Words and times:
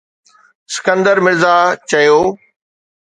اسڪندر 0.71 1.17
مرزا 1.25 1.55
چيو 1.89 2.19